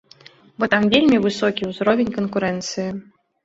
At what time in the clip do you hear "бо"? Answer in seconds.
0.63-0.69